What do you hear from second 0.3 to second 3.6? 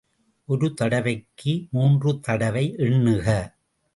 ஒருதடவைக்கு மூன்று தடவை எண்ணுக!